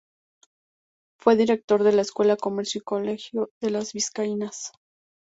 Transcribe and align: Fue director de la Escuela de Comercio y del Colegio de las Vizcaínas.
Fue 1.19 1.35
director 1.35 1.83
de 1.83 1.91
la 1.93 2.01
Escuela 2.01 2.33
de 2.33 2.37
Comercio 2.39 2.79
y 2.79 2.79
del 2.79 2.85
Colegio 2.85 3.51
de 3.61 3.69
las 3.69 3.93
Vizcaínas. 3.93 4.71